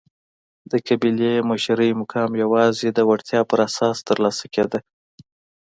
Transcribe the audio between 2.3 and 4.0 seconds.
یوازې د وړتیا پر اساس